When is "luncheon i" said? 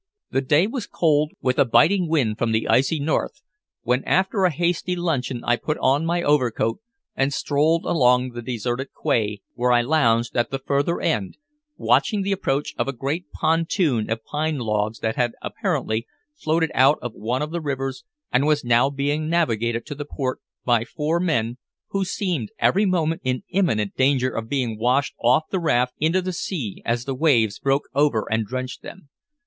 4.95-5.57